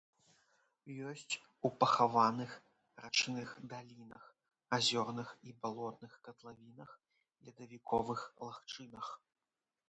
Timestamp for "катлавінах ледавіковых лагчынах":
6.29-9.07